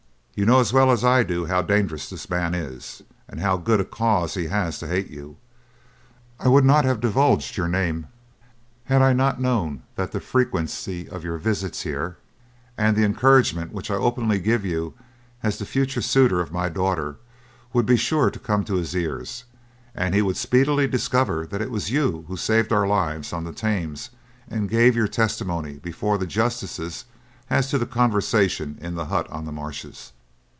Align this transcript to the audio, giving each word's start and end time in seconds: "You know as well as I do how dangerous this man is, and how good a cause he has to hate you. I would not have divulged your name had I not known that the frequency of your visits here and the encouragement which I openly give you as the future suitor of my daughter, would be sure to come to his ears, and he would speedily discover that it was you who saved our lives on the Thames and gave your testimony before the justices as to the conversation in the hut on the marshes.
"You 0.33 0.45
know 0.47 0.59
as 0.59 0.73
well 0.73 0.91
as 0.91 1.03
I 1.03 1.21
do 1.21 1.45
how 1.45 1.61
dangerous 1.61 2.09
this 2.09 2.27
man 2.27 2.55
is, 2.55 3.03
and 3.27 3.41
how 3.41 3.57
good 3.57 3.79
a 3.79 3.85
cause 3.85 4.33
he 4.33 4.45
has 4.47 4.79
to 4.79 4.87
hate 4.87 5.09
you. 5.11 5.35
I 6.39 6.47
would 6.47 6.65
not 6.65 6.83
have 6.83 7.01
divulged 7.01 7.57
your 7.57 7.67
name 7.67 8.07
had 8.85 9.03
I 9.03 9.13
not 9.13 9.41
known 9.41 9.83
that 9.97 10.13
the 10.13 10.21
frequency 10.21 11.07
of 11.07 11.23
your 11.23 11.37
visits 11.37 11.81
here 11.81 12.17
and 12.75 12.95
the 12.95 13.03
encouragement 13.03 13.71
which 13.73 13.91
I 13.91 13.95
openly 13.95 14.39
give 14.39 14.65
you 14.65 14.95
as 15.43 15.59
the 15.59 15.65
future 15.65 16.01
suitor 16.01 16.39
of 16.39 16.51
my 16.51 16.69
daughter, 16.69 17.17
would 17.73 17.85
be 17.85 17.97
sure 17.97 18.31
to 18.31 18.39
come 18.39 18.63
to 18.63 18.75
his 18.75 18.95
ears, 18.95 19.43
and 19.93 20.15
he 20.15 20.23
would 20.23 20.37
speedily 20.37 20.87
discover 20.87 21.45
that 21.45 21.61
it 21.61 21.69
was 21.69 21.91
you 21.91 22.23
who 22.29 22.37
saved 22.37 22.73
our 22.73 22.87
lives 22.87 23.31
on 23.31 23.43
the 23.43 23.53
Thames 23.53 24.09
and 24.49 24.69
gave 24.69 24.95
your 24.95 25.09
testimony 25.09 25.73
before 25.77 26.17
the 26.17 26.25
justices 26.25 27.05
as 27.47 27.69
to 27.69 27.77
the 27.77 27.85
conversation 27.85 28.79
in 28.81 28.95
the 28.95 29.05
hut 29.05 29.29
on 29.29 29.45
the 29.45 29.51
marshes. 29.51 30.13